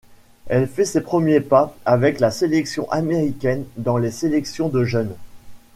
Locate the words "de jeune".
4.67-5.13